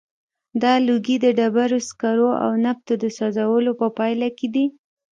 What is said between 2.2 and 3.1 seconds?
او نفتو د